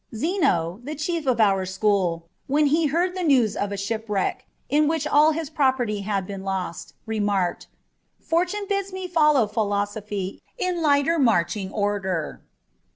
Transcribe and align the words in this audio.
Zeno, 0.15 0.79
the 0.83 0.95
chief 0.95 1.27
of 1.27 1.39
oar 1.39 1.63
school, 1.63 2.27
when 2.47 2.65
he 2.65 2.87
heard 2.87 3.15
the 3.15 3.21
news 3.21 3.55
of 3.55 3.71
a 3.71 3.77
shipwreck, 3.77 4.47
in 4.67 4.87
which 4.87 5.05
all 5.05 5.31
his 5.31 5.51
property 5.51 5.99
had 5.99 6.25
been 6.25 6.41
lost, 6.43 6.95
remarked," 7.05 7.67
Fortune 8.29 8.65
bids 8.67 8.91
me 8.91 9.07
follow 9.07 9.45
philosophy 9.45 10.41
in 10.57 10.81
lighter 10.81 11.19
marching 11.19 11.71
order." 11.71 12.41